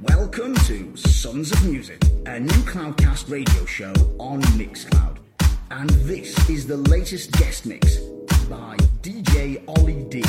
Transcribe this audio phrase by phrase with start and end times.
[0.00, 5.16] Welcome to Sons of Music, a new Cloudcast radio show on Mixcloud.
[5.72, 7.96] And this is the latest guest mix
[8.48, 10.22] by DJ Ollie D.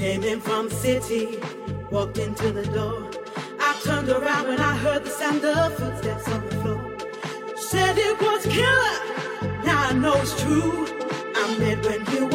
[0.00, 1.38] Came in from city,
[1.90, 3.10] walked into the door.
[3.60, 6.96] I turned around when I heard the sound of footsteps on the floor.
[7.54, 10.86] Said it was killer, now I know it's true.
[11.36, 12.29] I met when you